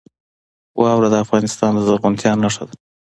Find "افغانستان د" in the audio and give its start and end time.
1.25-1.79